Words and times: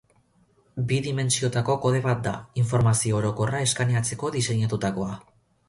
Bi 0.91 0.97
dimentsiotako 1.07 1.75
kode 1.83 1.99
bat 2.07 2.25
da, 2.29 2.33
informazio 2.63 3.21
orokorra 3.21 3.63
eskaneatzeko 3.69 4.35
diseinatutakoa. 4.41 5.15